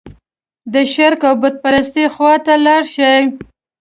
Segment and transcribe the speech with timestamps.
[0.73, 3.11] د شرک او بوت پرستۍ خوا ته لاړ شي.